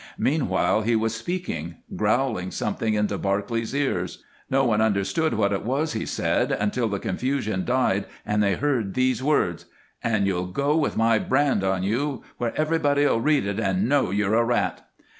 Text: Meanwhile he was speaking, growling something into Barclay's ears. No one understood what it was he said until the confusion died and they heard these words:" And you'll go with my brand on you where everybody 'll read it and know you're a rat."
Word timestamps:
Meanwhile 0.17 0.81
he 0.81 0.95
was 0.95 1.13
speaking, 1.13 1.75
growling 1.95 2.49
something 2.49 2.95
into 2.95 3.19
Barclay's 3.19 3.75
ears. 3.75 4.23
No 4.49 4.65
one 4.65 4.81
understood 4.81 5.35
what 5.35 5.53
it 5.53 5.63
was 5.63 5.93
he 5.93 6.07
said 6.07 6.51
until 6.51 6.87
the 6.87 6.97
confusion 6.97 7.63
died 7.63 8.05
and 8.25 8.41
they 8.41 8.55
heard 8.55 8.95
these 8.95 9.21
words:" 9.21 9.65
And 10.03 10.25
you'll 10.25 10.47
go 10.47 10.75
with 10.75 10.97
my 10.97 11.19
brand 11.19 11.63
on 11.63 11.83
you 11.83 12.23
where 12.39 12.57
everybody 12.59 13.05
'll 13.07 13.21
read 13.21 13.45
it 13.45 13.59
and 13.59 13.87
know 13.87 14.09
you're 14.09 14.33
a 14.33 14.43
rat." 14.43 14.87